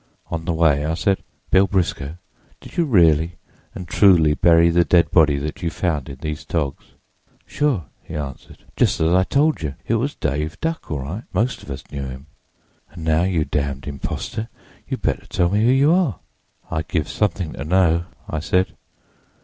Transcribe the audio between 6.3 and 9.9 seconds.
togs?' "'Sure,' he answered—'just as I told you.